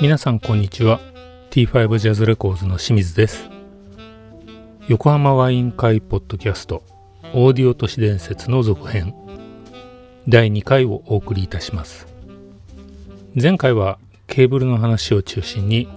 [0.00, 1.00] 皆さんこんにちは。
[1.50, 3.48] T5 ジャズレコーズの清水です。
[4.88, 6.82] 横浜ワイン会ポッドキャスト
[7.32, 9.14] オーディオ都市伝説の続編
[10.28, 12.11] 第2回をお送りいたします。
[13.34, 15.88] 前回はケーブルの話を中心に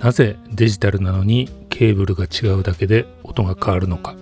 [0.00, 4.16] なぜデジタルなのにケーブルが違うだけで音が変わるのか。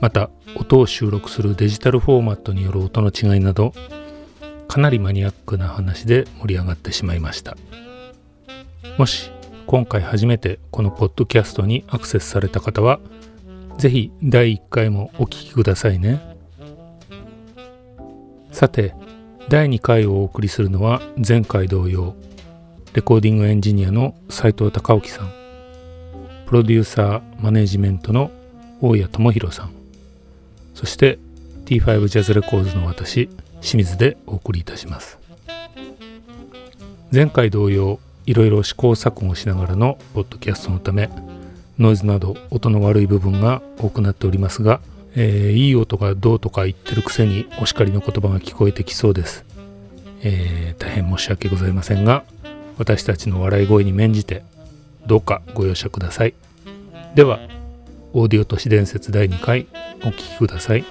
[0.00, 3.72] また音を収録するデジタルフォーマットによる音の違いなど
[4.68, 7.56] かなりマニアックな話で盛り上がってしまいました。
[8.98, 9.30] もし
[9.66, 13.00] 今回初めてこのポッドキャストにアクセスされた方は
[13.78, 16.20] 是非第1回もお聴きくださいね。
[18.52, 18.94] さて
[19.48, 22.14] 第2回をお送りするのは前回同様
[22.92, 25.32] レコーディングエンジニアの斉藤隆之さん
[26.46, 28.30] プロデューサーマネジメントの
[28.80, 29.70] 大谷智弘さん
[30.74, 31.18] そして
[31.64, 33.28] T5 ジャズレコーズの私
[33.60, 35.18] 清水でお送りいたします。
[37.10, 41.08] 前回同様いろいろ試行錯誤しながらのポッドキャストのため
[41.78, 44.80] ノイズなど音の悪い部分が多くなっておりますが、
[45.16, 49.46] えー、いい音がどうとか言ってるくせにお叱りの言葉が聞こえてきそうです、
[50.22, 52.24] えー、大変申し訳ございませんが
[52.78, 54.42] 私たちの笑い声に免じて
[55.06, 56.34] どうかご容赦ください
[57.14, 57.40] では
[58.12, 59.66] オーディオ都市伝説第2回
[60.00, 60.84] お聴きください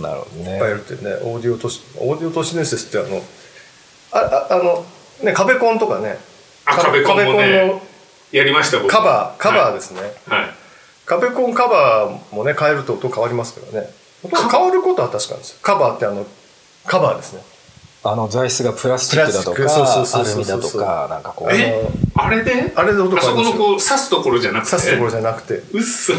[0.00, 0.52] なるほどね。
[0.52, 3.22] いっぱいいるってね、オーディオ都市、オーディオ都市伝説ってあの、
[4.12, 4.84] あ、ああの、
[5.22, 6.18] ね、壁コンとかね。
[6.64, 7.80] あ、壁コンもね、
[8.32, 10.00] やりました、カバー、カバーですね。
[10.26, 10.40] はい。
[10.42, 10.50] はい、
[11.06, 13.88] 壁コンカバーもね、変えると音変わりますからね。
[14.50, 15.58] 変わることは確かですよ。
[15.62, 16.26] カバーってあの、
[16.84, 17.42] カバーですね。
[18.02, 19.62] あの材質がプラスチックだとか
[20.20, 21.48] アルミだとかなんかこう。
[21.52, 21.88] え？
[22.14, 24.70] あれであれで音変わるあそこのこう刺すところじゃなくて？
[24.70, 25.54] 刺すところじゃなくて。
[25.54, 26.12] うっそ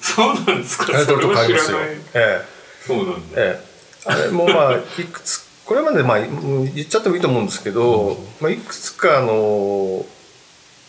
[0.00, 0.86] そうなんですか？
[0.94, 1.78] あれで音変わりますよ。
[1.80, 2.40] ええ。
[2.86, 3.64] そうなんだ、ええ、
[4.04, 10.06] あれもまあ いくつこれまでまあ言っちゃってもいいと思うんですけど、うん、まあ、いくつかの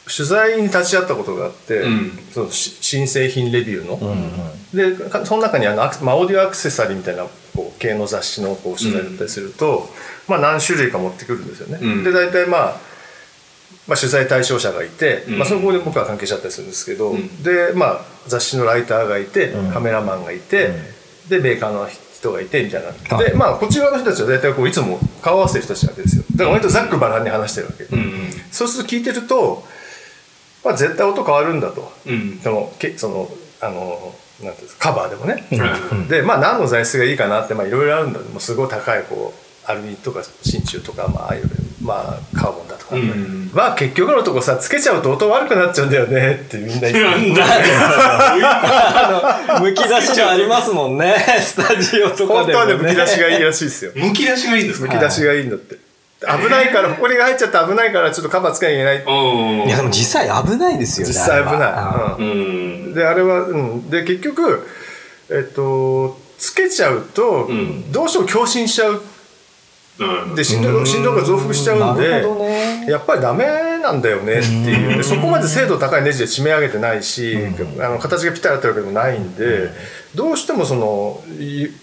[0.08, 7.26] 取材に立ち会ったことがあって、うん、その新製品レビューの、うんうん、でその中にあの、まあ、オーディオアクセサリーみたいな
[7.56, 9.86] こう系の雑誌のこう取材だったりすると、うん、
[10.28, 11.80] まあ、何種類か持ってくるんですよね。
[11.82, 12.98] うん、で大体まあ
[13.88, 20.74] まあ、取材対象者がいて、まあ、そこで僕は関係しちゃったりするんですけど、で、まあ、雑誌のライターがいて、カメラマンがいて、
[21.30, 26.24] でメーカーの人がいてみたいな、でまあこっち側の人たちは大体こういつも顔合わせる人たちなわけですよ。
[26.32, 27.86] だから割とざっくばらんに話してるわけ、
[28.52, 29.64] そうすると聞いてると、
[30.68, 33.30] まあ、絶対音変わるんだと、うん、そのけその
[33.62, 34.14] あの
[34.44, 35.48] なんていうんですかカバーでもね、
[35.92, 38.20] うん、でまあ何の材質がいいかなっていろいろあるんだ。
[38.20, 41.34] もうすごい高いこうアルミとか真鍮とかまあ
[41.82, 47.32] まあカーボンだとか、うん、まあ結局のとこさつけちゃうと音悪くなっちゃうんだよねってみんな言って。
[49.60, 53.92] むき出しがありますもんねスタジオとかでも、ね、本当はねむき出しがいいらしいですよ。
[53.96, 54.94] むき出しがいいんですか？
[54.94, 55.78] むき出しがいいんだって、
[56.22, 59.66] 危ないから、 埃が入っちゃって危ないから、ちょっとカバーつけなきゃいけない。
[59.68, 61.14] いや、でも実際危ないですよね。
[61.14, 62.22] 実際危ない。
[62.22, 62.94] うん。
[62.94, 63.90] で、あれは、うん。
[63.90, 64.68] で、結局、
[65.30, 67.50] えっと、つけちゃうと、
[67.92, 69.02] どうしても共振しちゃう。
[70.36, 75.04] で振動振動が増幅しちゃうんで、ね、やっぱりダメなんだよねっていう。
[75.04, 77.36] そこまで精度高いネジで締め上げてないし、
[77.80, 79.70] あの形がピタリ合ってるわけでもないんで、
[80.14, 81.24] どうしてもその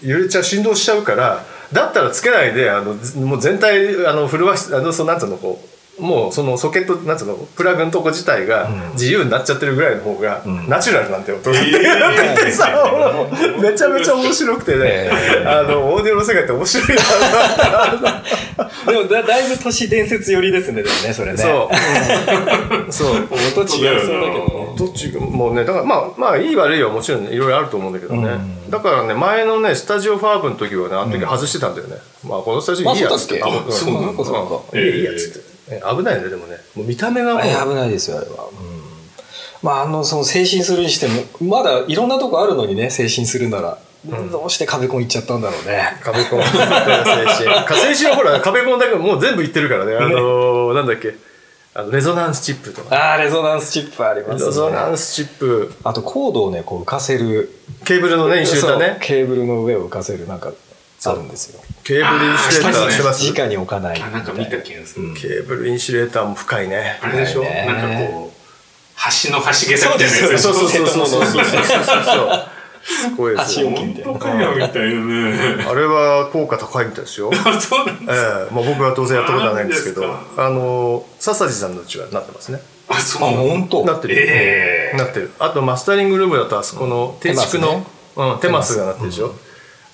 [0.01, 1.43] 揺れちゃう振動しちゃうから
[1.73, 2.93] だったらつけないであの
[3.25, 11.59] もう全体あの震わしあのそのなんつうのこうもうそのソケットなんつうのプラグのとこ自体が自由になっちゃってるぐらいの方がナチュラルなんて音が。
[11.59, 12.69] ってさ
[13.61, 15.09] めちゃめちゃ面白くてね。
[15.45, 17.03] あのオーディオの世界って面白いな。
[18.91, 21.37] でもだだいぶ都市伝説寄りですねでもねそれね。
[21.37, 21.69] そ
[22.89, 23.15] う、そう。
[23.15, 24.75] 音違うそうだけどね。
[24.77, 28.29] どっちもうねだからまあまあいい悪いはもちろんいろいろあると思うんだけどね、
[28.69, 31.95] だからね前のねスタジオファーブの時はねあの時外してたんだよね、
[32.27, 33.41] まあこのスタジオいいやつって。
[33.41, 34.77] あそうなんかそうか。
[34.77, 38.55] いいやつって危ないねでもねもう見た目がもう危ないですよあれは、うん、
[39.61, 43.77] まああのその制振するにしてもまだいろんなとこあるのにね制振するなら
[44.31, 45.99] どうして壁コン行っちゃったんだろうね。
[46.03, 46.43] 壁コン。
[46.43, 46.65] 制振。
[47.95, 49.95] 制振はほら、壁コンだけもう全部行ってるからね。
[49.95, 51.15] あのー、なんだっけ。
[51.73, 52.95] あの、レゾナンスチップとか。
[52.95, 54.45] ああ、レゾナンスチップありますね。
[54.45, 55.73] レゾナンスチップ。
[55.83, 57.51] あと、コードをね、こう浮かせる。
[57.83, 58.97] ケーブルのね、インシュレーターね。
[59.01, 60.51] ケーブルの上を浮かせる、なんか、
[61.03, 61.61] あるんですよ。
[61.83, 63.99] ケーブルインシュレーターしてます直に置かない。
[63.99, 65.13] なんか見た気がする。
[65.13, 66.99] ケーブルインシュレーターも深いね。
[67.01, 67.43] あれでしょ？
[67.43, 68.35] なんかこう、
[69.23, 70.41] 橋の橋桁みたいなやつ。
[70.41, 72.49] そうそうそうそうそうそうそう。
[72.87, 73.69] すごいですよ。
[73.69, 75.05] 箸置きみたいな本当かよみたいな
[75.57, 75.65] ね。
[75.67, 77.31] あれは効果高いみたいですよ。
[77.33, 80.05] あ、 そうなんええまあ僕は当然やったことはないんですけど、
[80.37, 82.59] あの、笹地さんのうちはなってますね。
[82.87, 83.85] あ、そあ、う本当？
[83.85, 84.15] なってる。
[84.17, 85.31] ええなってる。
[85.39, 89.33] あとマスタリングルームだとあそこの定築の、うん、テマスがなってるでしょ。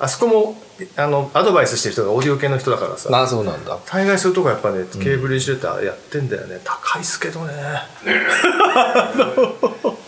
[0.03, 0.55] あそこも、
[0.95, 3.09] あの、アドバイスしてる人がオーディオ系の人だからさ。
[3.15, 3.77] あ、そうなんだ。
[3.85, 6.59] 大概そういうとこやっぱね、ケーブルいじれてやってんだよね。
[6.63, 7.53] 高いっすけどね。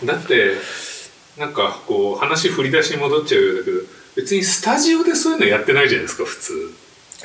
[0.05, 0.55] だって
[1.37, 3.77] なんかこう話振り出しに戻っちゃうようだけど
[4.15, 6.73] 別にスタジオでそういうのやってないじゃないですか普通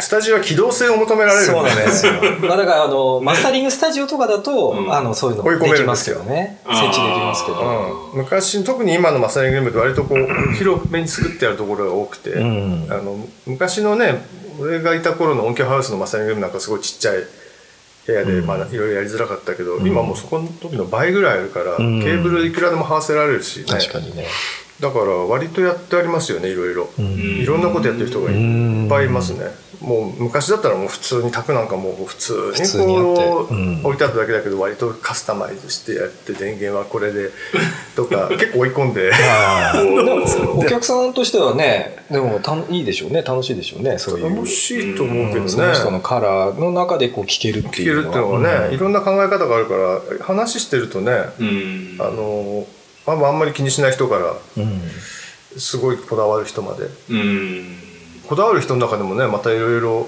[0.00, 1.76] スタジオは機動性を求められるんそうでね。
[1.76, 2.12] なんですよ。
[2.48, 4.92] まあだからあのマスタリングスタジオとかだと、うん。
[4.92, 6.60] あのそういうのできますよね。
[6.68, 8.12] 設置できますけど。
[8.12, 12.86] うん、昔特に今のマスタリングルームって割とこう 広めに作ってあるところが多くて、ん。
[12.90, 14.24] あの昔のね
[14.60, 17.24] 俺がいた頃の音響ハウスのマスタリングルームなんかすごいちっちゃい
[18.06, 22.00] 部屋で、まあ、いろいろやりづらかったけど、今もうそこの時の倍ぐらいあるから、ん。
[22.00, 23.64] ケーブルいくらでも合わせられるしね。
[23.66, 24.26] 確かにね。
[24.80, 27.02] だから割とやってありますよねいろいろ、ん。
[27.02, 29.46] いろんなことやってる人がいっぱいいますね、
[29.80, 33.80] もう昔だったらもう普通に卓なんかもう普通に普通にやってこううん。
[33.84, 37.30] 置いてあっただけだけど割とカスタマイズしてやって電源はこれで
[37.94, 39.12] とか結構追い込んで。
[40.54, 44.34] お客さんとしてはね、でもたいいでしょうね、楽しいでしょうね、そういう。
[44.34, 51.96] 楽しいと思うけどね、その人のカラーの中でこう聞けるって聞けいうのるっていうのはね、いろんな考え方があるから話してるとね、うん。
[52.00, 52.66] あの
[53.06, 54.82] あんまあんまり気にしない人からうん。
[55.56, 56.88] すごいこだわる人まで。
[57.10, 57.87] うん
[58.28, 60.06] こだわる人の中でもねまたいろいろ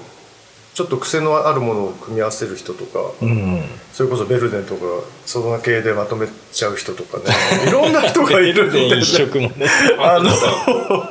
[0.73, 4.81] ちょっと癖のあるものを組み合わせる人とか、うんそれこそベルデンとか
[5.25, 7.25] その系でまとめちゃう人とかね
[7.67, 9.67] いろんな人がいるんで、ね、一色もね。
[9.99, 10.17] あ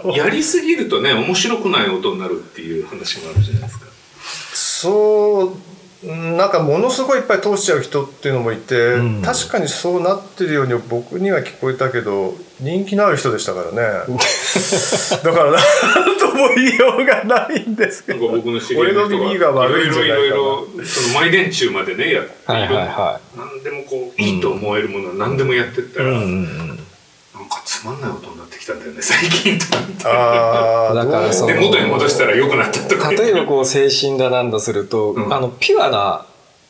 [0.03, 3.87] の やりすぎるとね面白くない音になるっていう話もあるじゃないですか。
[4.55, 5.56] そう
[6.03, 14.17] なんかものすごいいっぱい通しちゃう人っていうのもいて、ん確かにそうなってるように僕には聞こえたけど人気のある人でしたからね
[15.23, 18.19] だから何とも言いようがないんですけど。
[18.19, 20.21] なんか僕の知り合いの人俺の耳が悪いんじゃないかな。
[20.21, 22.69] いろいろいろそのマイ電柱までねやってはいはい。
[22.87, 26.81] は何でもこういいと思えるものは何でもやってったら、うんうん
[27.41, 30.07] なんかつまんない音になってきたんだよね最近と思って。
[30.07, 33.09] ああ だからそので元に戻したら良くなったとか。
[33.09, 33.17] うん。
[33.17, 35.33] 例えばこう精神だなんだすると、うん。
[35.33, 36.27] あのピュアな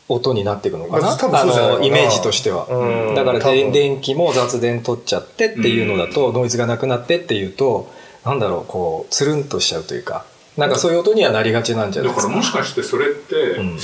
[0.09, 1.13] 音になっていくのかな？
[1.13, 2.67] あのイメージとしては。
[2.69, 3.15] うん。
[3.15, 7.89] だから電気も雑電取っちゃってっていうのだと、ノイズがなくなってっていうと
[8.25, 10.25] なんだろうこうつるんとしちゃうというか
[10.57, 12.29] なんかそういう音にはなりがちなんじゃないですか。
[12.29, 13.79] だからもしかしてそれって、うん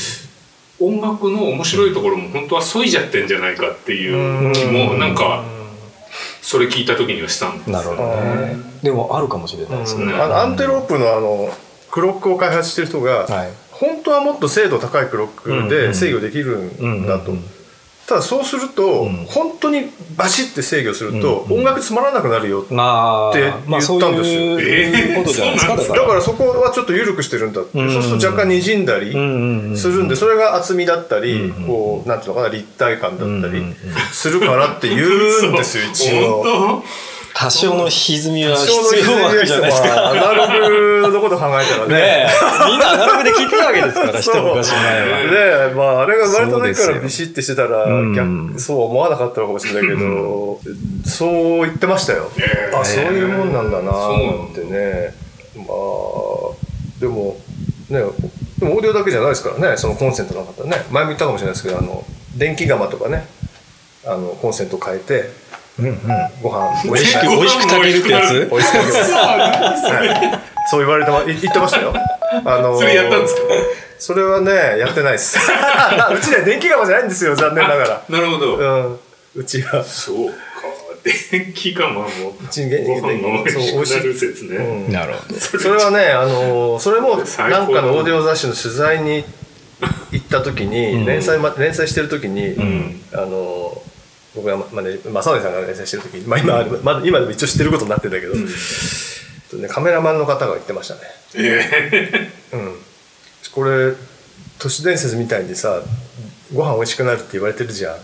[0.79, 5.43] 音楽の面白いところも本当は削いじゃってんじゃないかっていう気もなんか
[6.43, 8.57] それ聞いた時にはしたんですよなるほどね。
[8.83, 10.13] でもあるかもしれないですね。
[10.13, 11.49] あのアンテロープのあの
[11.91, 13.51] クロックを開発してる人が、はい。
[13.71, 17.33] 本当はもっと精度高いクロックで制御できるんだと。
[17.33, 17.56] うんうんうん
[18.07, 22.65] ただそうすると、ん本当にバシッて制御すると、うんうん音楽つまらなくなるよ。
[22.71, 25.77] まってあ、まあそう言ったんですよいうことじゃないですか。
[25.77, 25.95] だか。
[25.95, 27.79] ららそこはちょっと緩くしてるんだって。
[27.79, 33.75] うんそうすると若干滲んだりうんうんうんするんで、それが厚みだったり、うんうんこう、なんていうのかな、立体感だったりうんうんうん
[34.13, 36.85] するからって言うんですよ、一応。
[37.37, 40.11] 本多少の歪みは必要なわけじゃないですか。
[40.11, 41.95] アナログのこと考えたらね。
[41.95, 45.69] ねえ、みんなアナログで聞いてたわけですから、一昔前は。
[45.69, 50.61] で、まあ、あれが生まれた時からビシッてしてたら、うん逆、そう思わなかったのかもしれないけど、
[51.05, 52.31] そう言ってましたよ。
[52.39, 55.15] えーあ、そういうもんなんだなってね。
[55.57, 55.67] まあ、
[56.99, 57.37] でも、
[57.91, 58.01] ね、
[58.59, 60.87] でもオーディオだけじゃないですからね、そのコンセントなかったらね。
[60.91, 62.03] 前も言ったかもしれないですけど、あの、
[62.35, 63.27] 電気釜とかね、
[64.07, 65.46] あの、コンセント変えて、
[65.79, 65.97] うんうん。
[66.43, 68.33] ご飯、美味しく、 美味しく炊けるってやつ？
[68.51, 70.41] 美味しく炊けますはい
[70.71, 71.93] そう言われてま、い言ってましたよ。
[72.45, 73.41] あのーそれやったんですか？
[73.99, 75.39] それはね、やってないです。
[76.15, 78.03] うちね、電気釜じゃないんですよ、残念ながら。
[78.09, 78.99] なるほど、うん。
[79.37, 79.83] うちは。
[79.85, 80.35] そうか
[81.31, 82.09] 電気釜もう
[82.51, 85.39] ちにご飯が美味しくなる説ね、うんなるほど。
[85.39, 89.25] それはね、あのーそれも、なんかのオーディオ雑誌の取材に
[90.11, 92.57] 行った時に、連載ま、連載してる時に、
[93.13, 93.86] あのー
[94.37, 98.35] 僕が、まあね、正則さんが連載してる時に、まあ今、まだ今でも一応知ってることになってんだけど、
[99.51, 101.01] とね、カメラマンの方が言ってましたね。
[101.35, 102.77] えうん、
[103.53, 103.95] これ
[104.59, 105.83] 都市伝説みたいにさ
[106.55, 107.97] ご飯美味しくなるって言われてるじゃん。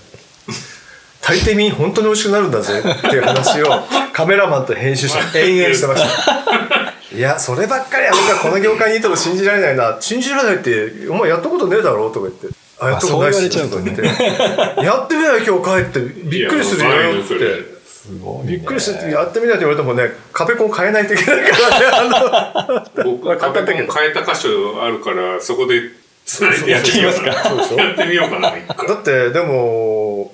[1.20, 6.92] 大抵み本当に美味しくなるんだぜっていう話を カメラマンと編集者延々してました。
[7.14, 9.98] いやそればっかりは僕はこの業界にいても信じられないな。
[10.00, 12.48] 信じられないってお前やったことねえだろとか言って
[12.84, 13.58] あやったことないっすって
[14.84, 16.00] やってみない今日帰って。
[16.24, 16.90] びっくりするよ
[17.22, 17.72] って。
[17.86, 23.04] すごい、びっくりするってやってみないと言われてもね壁コン変えないといけないからねあの。
[23.04, 23.92] 僕まあ簡単だけど。
[23.92, 25.80] 変えた箇所あるからそこで
[26.26, 27.32] つないでやってみようかな。
[27.32, 28.88] やってみようかな一回。
[28.88, 30.32] だってでも、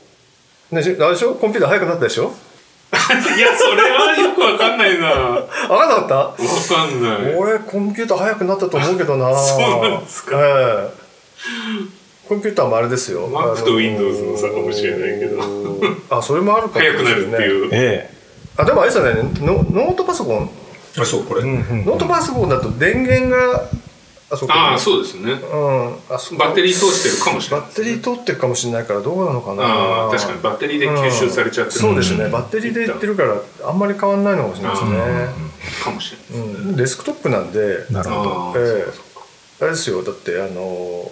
[0.70, 1.34] ね、しあれでしょ？
[1.34, 2.32] コンピューター速くなったでしょ？
[3.36, 5.06] いや、それはよくわかんないな。
[5.08, 6.74] わ分かんなかった？
[6.74, 7.34] かんない。
[7.36, 9.38] 俺コンピューター早くなったと思うけどな。
[9.38, 11.08] そうなんですか、ええ
[12.28, 13.28] コンピューターもあれですよ。
[13.28, 15.40] Mac と Windows の差かもしれないけど。
[16.10, 17.68] あそれもあるかもしれ早くなるっていう。
[17.72, 18.10] え
[18.56, 19.22] あでもあれですよね。
[19.40, 20.50] ノノートパソコン。
[20.98, 21.44] あ、そう、これ。
[21.44, 23.68] ノートパソコンだと電源が
[24.30, 25.32] あそこああ、そうですね。
[25.32, 25.94] うん。
[26.10, 27.66] あそこバッテリー通してるかもしれない。
[27.66, 29.62] バッテリー通ってるかもしれないからどうなのかな。
[29.64, 31.80] ああ、確かにバッテリーで吸収されちゃってる。
[31.80, 32.28] そうですね。
[32.28, 35.00] バッテリーでいってるからあんまり変わんないのかもしれないですね。
[35.82, 36.46] かもしれない。
[36.46, 36.76] うん。
[36.76, 37.86] デスクトップなんで。
[37.88, 38.30] えなるほど。
[38.30, 39.08] ああ、ええ。
[39.60, 40.02] あれですよ。
[40.02, 41.10] だってあの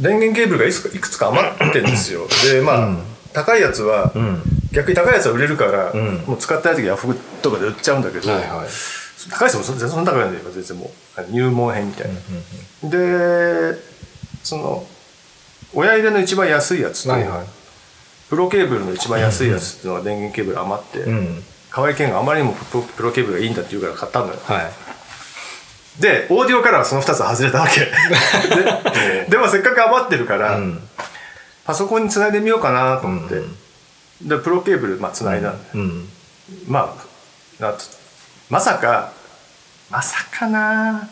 [0.00, 2.26] 電源ケーブルがいくつか余ってるんですよ。
[2.50, 2.96] でまあ、
[3.32, 4.42] 高いやつは、うん。
[4.72, 6.24] 逆に高いやつは売れるから、ん。
[6.26, 8.68] もう使ってない時ヤフオクとかで売っちゃうんだけど、はいはい。
[9.30, 12.08] 高い人も全然そんな高いんだよ全然もう入門編みたい
[12.82, 13.78] な、で
[14.42, 14.86] その
[15.72, 17.46] 親入れの一番安いやつと、はいはい。
[18.28, 21.44] プロケーブルの一番安いやつっていうのが電源ケーブル余って、うん。
[21.70, 24.40] 河合健があまりにもプロプロケーブルがいいんだって言うから買ったんだよ。
[24.44, 24.70] はい
[26.00, 27.80] でオーディオからはその2つ外れたわけ。
[28.98, 30.80] ででもせっかく余ってるから、ん。
[31.64, 33.40] パソコンにつないでみようかなと思って、
[34.22, 36.08] でプロケーブルまあつないだ、うん。
[36.66, 36.94] ま
[37.60, 37.74] あな
[38.50, 39.12] まさか
[39.90, 41.08] まさかな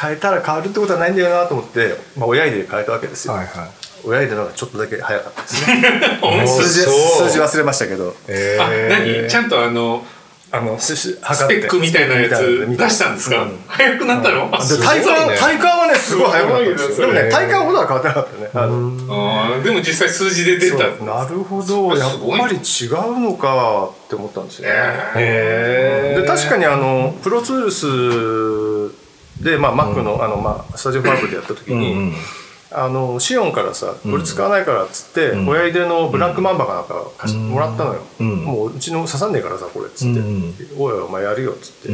[0.00, 3.70] 変えたら変わるってことはないんだよなと思って、まあ、親入れで変えたわけですよ、はいはい。
[4.04, 6.18] 親入れの方がちょっとだけ早かったですね。
[6.22, 8.14] お数字忘れましたけど。
[8.60, 9.28] あ、何？
[9.28, 10.04] ちゃんとあの、
[10.50, 11.60] あのス測って。
[11.60, 12.66] ペックみたいなやつ。
[12.66, 13.42] 出したんですか？
[13.42, 13.58] うん。
[13.66, 14.48] 早くなったの？
[14.52, 17.06] あで体感、体感はねすごい早くなったんですよ。
[17.06, 18.50] でもね体感ほどは変わってなかったね。
[18.54, 20.78] あのあーでも実際数字で出た。
[21.04, 21.94] なるほど。
[21.96, 24.68] やっぱり違うのかって思ったんですよ。
[24.68, 24.74] ね、
[25.16, 32.12] へで確かにあのプロツールスで、まあ、Mac の,、あのまあ、スタジオ5でやった時に、
[32.70, 40.20] あのシオンからさこれ使わないからっつって、親入れのブラックマンバかなんか貸してもらったのよ、もううちの刺さんねえからさこれっつって
[40.76, 41.88] 「おいおいお前やるよ」っつって、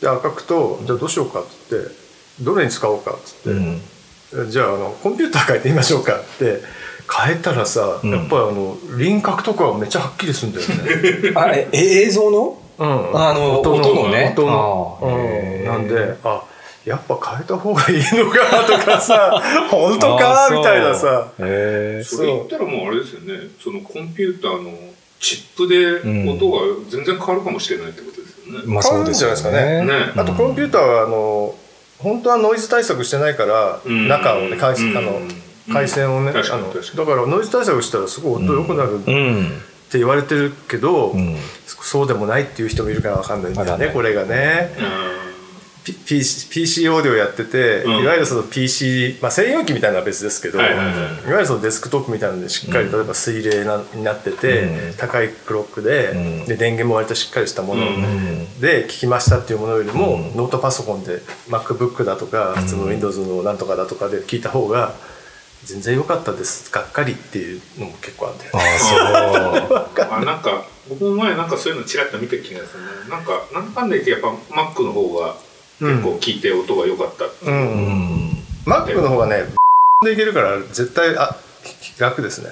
[0.00, 1.90] で赤くと「じゃあどうしようか」っつって
[2.44, 6.62] 「どれに使おうか」っつって、じゃああのコンピューター変えてみましょうかって。
[7.12, 8.18] 変えたらさ、やっぱりあ
[8.52, 11.32] の輪郭とかはめっちゃはっきりするんだよね。
[11.34, 12.56] あええ映像の？
[12.78, 14.32] うん、あの音のね。
[14.38, 14.98] 音の。
[15.02, 16.44] うん、なんであ
[16.90, 20.58] やっぱ変えた方がいいのかとかさ 本当あかそう。
[20.58, 21.28] みたいなさ。
[21.36, 23.48] それ言ったらもうあれですよね。
[23.62, 24.72] そのコンピューターの
[25.20, 28.64] チップで音が全然変わるかもしれないってことですよね。
[28.66, 29.84] まあ変わるんじゃないですかね。
[29.84, 31.54] ねあとコンピューターはあの
[31.98, 34.08] 本当はノイズ対策してないから、うん。
[34.08, 35.28] 中をね回線あのうん。
[35.72, 39.62] 回線をね、あのだからノイズ対策したらすごい音良くなるってうん。
[39.92, 41.36] 言われてるけど、ん。
[41.66, 43.92] そうでもないっていう人もいるからわかんないんだよねまだね。
[43.92, 44.72] これがね。
[44.76, 45.29] P- PC,
[45.84, 48.02] PC オーディオやってて、うん。
[48.02, 50.96] いわゆるその PC、まあ、専用機みたいなのは別ですけど、はいいはいはい。
[50.96, 54.94] わゆるそのデスクトップみたいなのでしっかり、例えば水冷なになってて、うん。
[54.94, 56.44] 高いクロックで,、ん。
[56.46, 58.60] で電源も割としっかりしたものうん。
[58.60, 64.94] で聞きましたっていうものよりも、ノートパソコンで MacBook だとか普通の Windows のなんとかだとかで聞いた方が
[65.64, 68.62] 全然良かったですがっかりっていうのも結構あるんだよね。
[68.74, 73.10] あそう あなんか僕も前なんかそういうのちらっと見た気がするね。
[73.10, 75.36] なんかなんだかんだ言ってやっぱ Mac の方が
[75.80, 77.52] 結構聞いて音が良かったっていう。
[77.52, 78.36] う、ん。
[78.66, 79.44] Mac の方がね
[80.04, 81.36] でいけるから絶対あ
[81.98, 82.50] 楽ですね。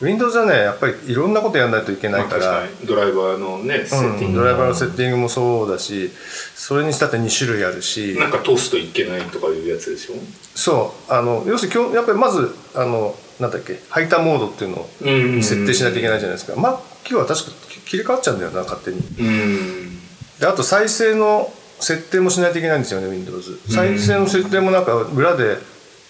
[0.00, 2.86] うん、Windows はねやっぱりいろんなことやらないといけないまあから、確かに。
[2.86, 6.10] ドライバーのねセッティング、うんドライバーのセッティングもそうだし
[6.54, 8.16] それにしたって2種類あるし。
[8.18, 10.14] なんか通すといけないとかいうやつでしょ？
[10.54, 11.12] そう。
[11.12, 17.50] あの要するに今日やっぱりまずあのなんだっけハイターモードっていうのをうん設定しないといけないじゃないですか、Mac は確か
[17.86, 18.98] 切り替わっちゃうんだよな勝手に。
[19.18, 19.98] うん。
[20.38, 25.58] であと再生の設定もしないといけないんですよね Windows 再生の設定もなんか裏で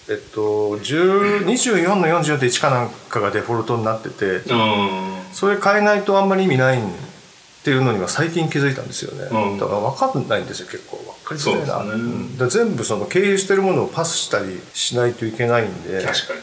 [0.09, 5.13] えっと10 24の44.1かなんかがデフォルトになっててうん。
[5.33, 6.81] それ変えないとあんまり意味ないっ
[7.63, 9.57] ていうのには最近気づいたんですよね、うん。
[9.57, 10.97] だから分かんないんですよ結構。
[10.97, 11.91] 分かりづらいな。
[12.37, 12.49] そうん。
[12.49, 16.03] 全部その経由してるものをパスしたりしないといけないんで。
[16.03, 16.41] 確かに、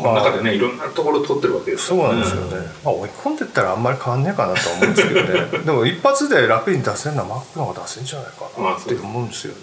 [0.00, 5.58] の中でねいろんなところ取ってるわけですそうなんですよね、まあ追い込んでったらあんまり変わんねえかなとは思うんですけどね。
[5.64, 9.58] でも一発で楽に出せるのは Mac の方が出せんじゃないかなって思うんですよね、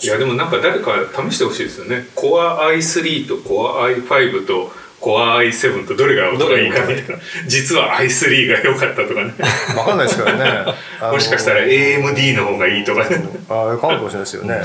[0.00, 0.92] いやでもなんか誰か
[1.30, 2.08] 試してほしいですよね。
[2.16, 7.16] Core i3 と Core i5 と Core i7 とどれが音がいいかみたいな。
[7.46, 9.34] 実は i3 が良かったとかね。
[9.74, 10.74] 分かんないですからね。
[11.12, 13.22] もしかしたら AMD の方がいいとかね。
[13.48, 14.62] ああかもしれないですよね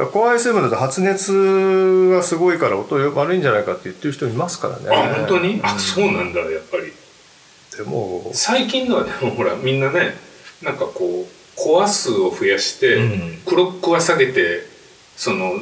[0.00, 4.88] だから Core i7 だと発熱がすごいから音悪いんじゃないかって言ってる人いますからね。
[4.90, 5.60] あ本当に？
[5.62, 6.92] あそうなんだやっぱり。
[7.76, 10.14] でも最近のはでもほらみんなね
[10.62, 13.00] なんかこうコア数を増やして、う
[13.34, 13.38] ん。
[13.44, 14.62] クロックは下げて
[15.16, 15.52] その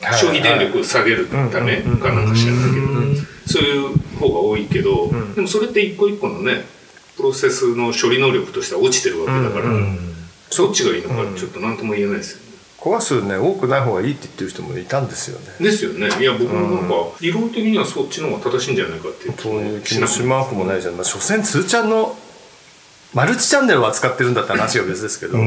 [0.00, 2.86] 消費電力を下げるためかなんか知らないけど、
[3.46, 5.34] そういう方が多いけど、ん。
[5.34, 6.64] でもそれって一個一個のね
[7.16, 9.74] プロセスの処理能力としては落ちてるわけだから、
[10.50, 12.45] そっちがいいのかちょっと何とも言えないですよね。
[12.78, 15.46] コア数ね多くない方がいいって言ってる人もいたんですよね。
[15.60, 16.08] ですよね。
[16.20, 19.34] いや僕もなんか理論的にはそっちの方が正しいんじゃないかっていう。
[19.36, 22.16] そういう気もしまくもないじゃん、まあ、所詮通ちゃんの
[23.14, 25.38] マルチチャンネルを扱ってるんだったら話が別ですけど、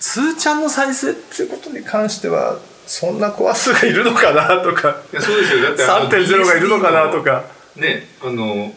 [0.00, 5.62] 通ちゃんの再生っていうことに関してはそんなコア数がいるのかなとかいやそうですよ。
[5.62, 7.44] だって3.0がいるのかなとか。
[7.76, 8.72] ねあの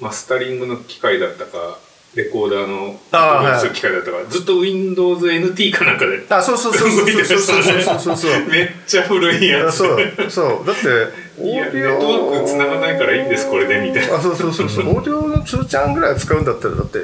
[0.00, 1.78] マスタリングの機械だったか
[2.14, 10.88] レコーダーのあ、機械だったから、ずっと WindowsNT かなんかであそうそうそうそうそうそうそうめっちゃ古いやつそうそうだって
[11.38, 16.98] オーディオネットワーク繋がないからいいんですこれでみたいなあそうそうそうそうオーディオの通ちゃんぐらい使うんだったらだって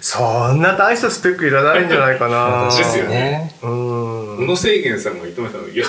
[0.00, 5.86] そんな大したスペックいらないんじゃないかなですよねうん小野制限さんが言ってましたいや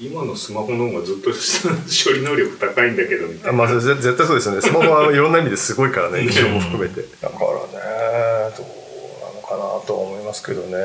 [0.00, 3.52] 今のスマホの方がずっと処理能力高いんだけどみたいな。
[3.52, 4.60] まあ、絶対そうですよね。
[4.60, 7.00] スマホはいろんな意味ですごいからね、機能も含めて。
[7.20, 7.38] なんか、
[9.48, 10.76] かなとは思いますけどね。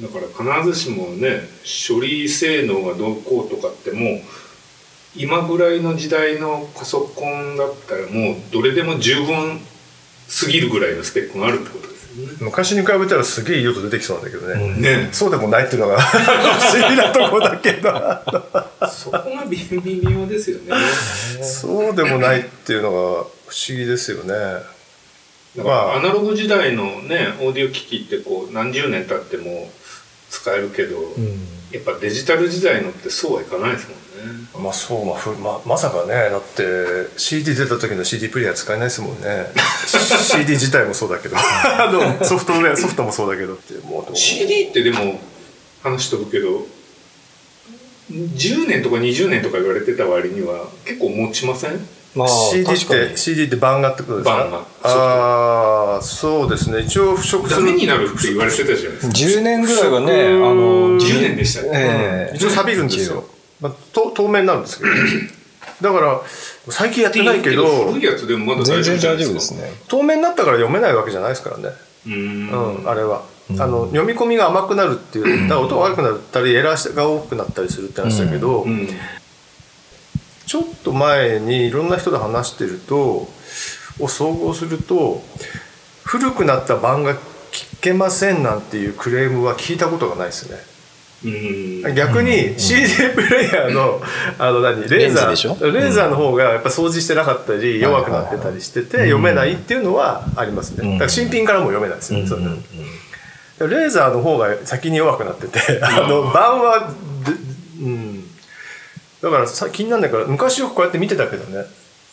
[0.00, 0.18] だか
[0.50, 1.40] ら必ずしもね
[1.88, 4.20] 処理性能がどうこうとかってもう
[5.16, 9.60] 今ぐらいの時代のパソコンだったらもうどれでも十分
[10.26, 12.32] すぎるぐらいのスペックがあるってことですよね。
[12.40, 15.06] 昔に比べたらすげえいい音出てきそうなんだけどね。
[15.06, 17.92] ねそうでもないっていうのが 不思議なとこだけど。
[18.90, 20.74] そこが微微妙ですよね。
[21.42, 24.34] そうでもないっていうのが不思議ですよね。
[25.56, 29.70] だからアナログ時代のねオーディオ機器ってこう何十年経っても
[30.30, 30.96] 使えるけど、
[31.70, 33.98] やっぱデジタル時代のってそうはいかないですもん
[34.42, 34.48] ね。
[34.58, 36.64] まあそう、まあ、ふままさかねだって
[37.16, 39.46] CD 出た時の CD プレイヤー使えないですもんね。
[39.86, 41.36] CD 自体もそうだけど。
[42.24, 45.20] ソフトウェアソフトもそうだけどってもう CD ってでも
[45.82, 46.66] 話飛ぶけど
[48.10, 51.78] 10年とか20年とか言われてた割には結構持ちません？
[52.14, 54.36] まあ CD って CD って版画ってことですか？
[54.36, 54.58] 版画。
[54.82, 56.80] ああそうですね。
[56.80, 57.66] 一応腐食する。
[57.66, 59.12] ダメになるって言われてたじゃないですか。
[59.12, 62.36] 10年ぐらいはねあの10年でしたねええ。
[62.36, 63.24] 一応錆びるんですよ、
[63.60, 64.90] まあ、と透明になるんですけど。
[65.80, 66.20] だから
[66.68, 67.86] 最近やってないけど。
[67.90, 69.24] 古いやつでもまだ大丈全然大夫でか。
[69.24, 69.72] 丈夫ですすね。
[69.88, 71.70] 透明になったから読めないわけじゃないですからね。
[72.06, 72.78] うーん。
[72.80, 78.88] うん、あれは、あの読み込みが甘くなるっていう だから音が悪くなったりエラーが多くなったりするって話だけど、うん
[80.54, 83.26] ちょっと前にいろんな人と話してると
[83.98, 85.20] を総合すると
[86.04, 87.16] 古くなった版が
[87.50, 90.58] 聞けませんなんていうクレームは聞いたことがないですね。
[91.84, 91.94] うん。
[91.96, 92.86] 逆に CD
[93.16, 94.00] プレイヤーの
[94.38, 100.88] あの何レーザーレーザーの方がやっぱ掃除してなかったり弱くなってたりしてて読めないっていうのはありますね。
[100.92, 102.36] だから新品からも読めないですよねそ
[103.66, 106.94] れレーザーの方が先に弱くなっててあの版は
[107.26, 107.32] で
[107.82, 108.23] うん
[109.24, 111.64] だからさ気にならないから昔よくこうやって見てたけどね。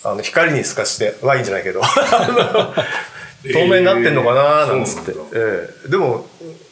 [0.04, 1.82] あの光に透かしてワインじゃないけど。
[3.44, 5.40] 透明になってんのかななんつって、そうなんだ。
[5.40, 5.90] ええ。
[5.90, 6.26] でも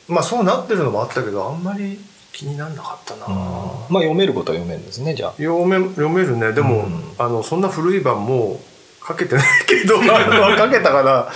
[0.07, 1.99] まあそうなってるのもあったけどあんまり
[2.31, 5.31] 気になんなかったな、まあ読めることは読めるんですねじゃあ。
[5.31, 6.53] 読め読めるね。
[6.53, 8.61] でも、あのそんな古い版も
[9.01, 11.27] うかけてないけど かけたかな。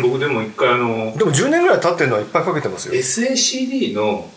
[0.00, 2.94] 僕でも一回あのでも10年ぐらい経ってるのはいっぱいかけてますよ。
[2.94, 4.30] SACD の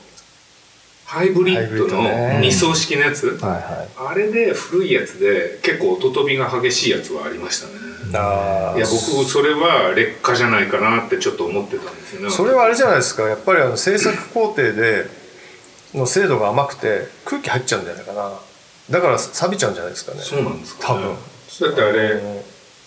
[1.08, 4.12] ハイブリッドのね二層式のやつ、はいはい。
[4.12, 7.74] あれで古いやつで結構音飛びが激しいやつはありましたね。
[8.14, 13.24] あいや僕それは劣化じゃないかなってちょっと思ってたんですよねそれはあれじゃないですか。
[13.24, 15.06] やっぱりあの制作工程で
[15.94, 18.34] の精度が甘くて空気入っちゃうんじゃないかな。
[18.90, 20.20] だから錆びちゃうんじゃないですかね。
[20.20, 21.16] そうなんですか、ね、多分。
[21.62, 22.42] だってあれうん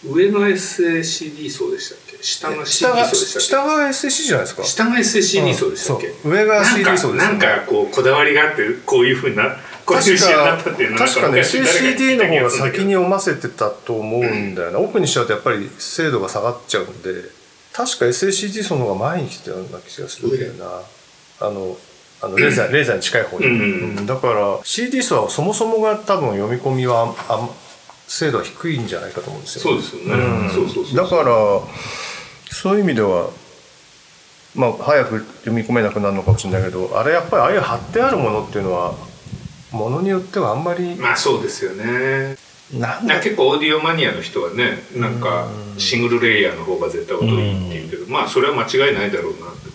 [0.07, 2.23] 上の SACD 層でしたっけ？
[2.23, 3.47] 下が CD 下が層でしたっけ？
[3.47, 4.65] 下が SSC じゃないですか？
[4.65, 11.63] 下が SACD 層でしたっけ、うん上が CD 層ですなんかなんかこうこだわりがあってこういうふうなこういう確仕様になかったっていうの確かねなん誰か聞い
[11.97, 17.11] CCD たの方が先に読ませてたと思うんだよな、奥にしちゃうとやっぱり精度が下がっちゃうんで
[17.73, 20.83] 確か SACD その方が前に来てたような気がするんだよな。
[21.43, 21.77] あの
[22.23, 23.97] あのレーザーレーザーに近い方に、うん。
[23.99, 24.07] うん。
[24.07, 27.49] だから CD 層はそもそもが多分読み込みはあん
[28.11, 30.51] 精度は低いんじゃないかと思うんですよそうですよね、うん。
[30.51, 31.25] そうそうそうだから
[32.51, 33.31] そういう意味では
[34.57, 38.95] まあ早く読み込めなくなるのかもしれないけどあれやっぱりああいう貼ってあるものっていうのは
[39.71, 42.37] ものによってはあんまりまあそうですよね。
[42.73, 49.70] なん結構オーディオマニアの人はねなんかシングルレイヤーの方が絶対音いいって言うけどまあそれは間違いないだろうなって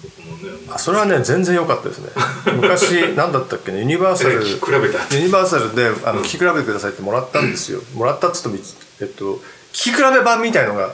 [0.78, 2.10] それはね全然良かったですね。
[2.56, 7.82] 昔何だったっけねユニバーサルユニバーサルであの聞き比べてくださいってもらったんですよ。
[7.94, 8.56] もらったっつっても
[9.02, 9.42] えっと
[9.74, 10.92] 聞き比べ版みたいのが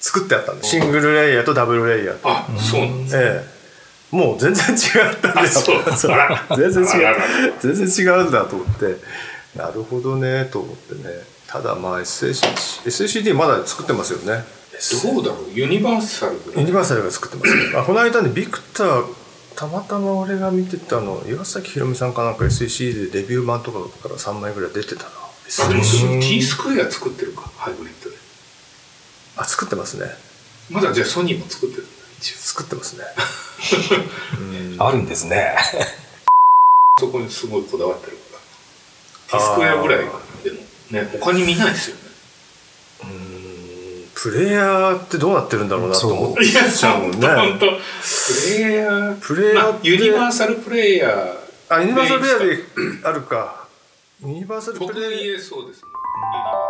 [0.00, 3.56] 作ってあったんですシングルレイヤーとダブルレイヤーとあそうなんですええ。
[4.16, 5.46] もう全然違ったんだよ。
[5.46, 5.96] あそう。
[5.96, 6.12] そう。
[6.12, 6.56] あら。
[6.56, 7.52] 全然違う。
[7.60, 8.96] 全然違うんだと思って。
[9.56, 11.36] なるほどねと思ってね。
[11.46, 14.44] ただまあ SACD, SACD まだ作ってますよね
[14.76, 15.02] です。
[15.06, 15.50] どうだろう？
[15.52, 19.04] ユニバーサルユニバーサルが作ってますね、あ、この間ねビクター
[19.56, 25.08] たまたま俺が見てたの岩崎宏美さんかなんか SEC でデビュー版とかから3枚ぐらい出てたな。
[25.08, 25.82] あでも
[26.20, 27.50] T スクエア作ってるか？
[27.56, 28.16] ハイブリッドで。
[29.36, 30.06] あ作ってますね。
[30.70, 31.90] まだじゃあソニーも作ってるんだ。
[32.18, 32.36] 一応。
[32.36, 33.04] 作ってますね。
[34.78, 35.56] あるんですね。
[36.98, 38.36] そこにすごいこだわってるか
[39.32, 39.38] ら。
[39.38, 40.04] T スクエアぐらいで
[40.50, 40.58] も
[40.90, 42.02] ね他に見ないですよね
[44.16, 47.02] プレイヤーってどうなってるんだろうなと思っちゃう。
[47.02, 47.28] もんね。
[47.28, 47.66] 本当。
[47.66, 47.74] プ
[48.58, 51.34] レイヤープレイヤーまあユニバーサルプレイヤー
[51.68, 53.66] あユニバーサルプレイヤーであるか。
[54.24, 55.22] ユニバーサル僕プレイヤー。
[55.26, 55.88] 言えそうですね。
[55.88, 56.65] ユニバーサル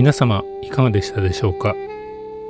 [0.00, 1.76] 皆様いかがでしたでしょうか？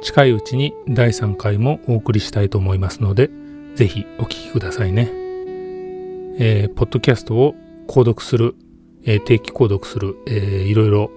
[0.02, 3.28] 近いうちに第3回もお送りしたいと思いますので
[3.74, 5.08] ぜひお聞きくださいね。
[6.38, 7.56] えーポッドキャストを
[7.88, 8.54] 購読する、
[9.04, 11.10] えー定期購読する、えーいろいろ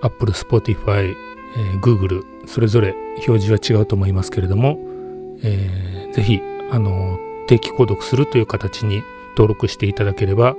[0.00, 2.94] Apple、Spotify、えー Google それぞれ
[3.28, 4.78] 表示は違うと思いますけれども、
[5.42, 10.54] えーぜひあの定期購読するという形に登録していただければ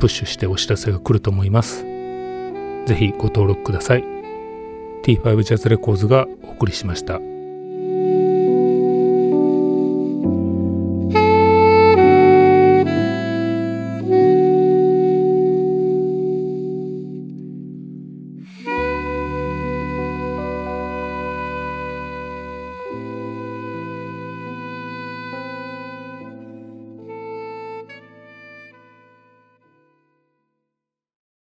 [0.00, 1.95] プッシュしてお知らせが来ると思います。
[2.86, 4.04] ぜひご登録ください。
[5.02, 7.20] T5 ジャズレコーズがお送りしました。